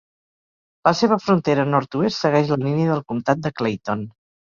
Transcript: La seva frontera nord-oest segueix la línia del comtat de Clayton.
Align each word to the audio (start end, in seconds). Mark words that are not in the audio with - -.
La 0.87 0.93
seva 1.01 1.17
frontera 1.25 1.65
nord-oest 1.73 2.21
segueix 2.25 2.49
la 2.53 2.57
línia 2.63 2.87
del 2.93 3.05
comtat 3.13 3.45
de 3.45 3.53
Clayton. 3.61 4.03